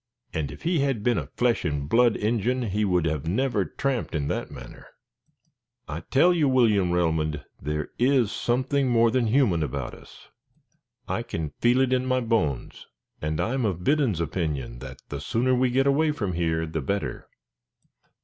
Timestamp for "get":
15.69-15.85